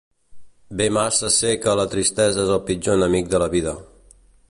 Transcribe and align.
Bé 0.79 0.87
massa 0.97 1.29
sé 1.35 1.53
que 1.67 1.77
la 1.81 1.87
tristesa 1.93 2.47
és 2.49 2.57
el 2.57 2.65
pitjor 2.71 3.01
enemic 3.01 3.33
de 3.35 3.45
la 3.47 3.55
vida. 3.57 3.81